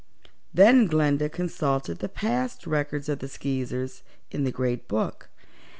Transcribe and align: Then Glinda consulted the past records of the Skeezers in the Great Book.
Then 0.51 0.87
Glinda 0.87 1.29
consulted 1.29 1.99
the 1.99 2.09
past 2.09 2.65
records 2.65 3.07
of 3.07 3.19
the 3.19 3.27
Skeezers 3.27 4.01
in 4.31 4.45
the 4.45 4.51
Great 4.51 4.87
Book. 4.87 5.29